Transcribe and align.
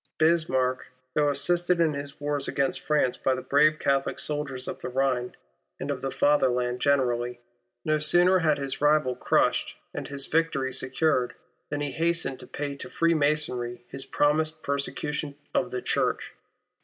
Bismarck, 0.17 0.87
though 1.13 1.29
assisted 1.29 1.79
in 1.79 1.93
his 1.93 2.19
wars 2.19 2.47
against 2.47 2.79
France 2.81 3.17
by 3.17 3.35
the 3.35 3.43
brave 3.43 3.77
Catholic 3.77 4.17
soldiers 4.17 4.67
of 4.67 4.79
the 4.79 4.89
Rhine, 4.89 5.35
and 5.79 5.91
of 5.91 6.01
tlie 6.01 6.11
Fatherland 6.11 6.79
generally, 6.81 7.39
no 7.85 7.99
sooner 7.99 8.39
had 8.39 8.57
his 8.57 8.81
rival 8.81 9.15
crushed, 9.15 9.75
and 9.93 10.07
his 10.07 10.25
victory 10.25 10.73
secured, 10.73 11.35
than 11.69 11.81
he 11.81 11.91
hastened 11.91 12.39
to 12.39 12.47
pay 12.47 12.75
to 12.77 12.89
Freemasonry 12.89 13.85
his 13.89 14.05
promised 14.07 14.63
persecution 14.63 15.35
of 15.53 15.69
the 15.69 15.83
Church. 15.83 16.33